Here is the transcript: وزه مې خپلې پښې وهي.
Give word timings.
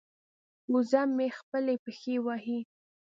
وزه 0.73 1.01
مې 1.15 1.27
خپلې 1.39 1.75
پښې 1.83 2.15
وهي. 2.25 2.59